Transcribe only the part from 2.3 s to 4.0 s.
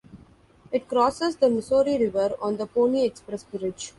on the Pony Express Bridge.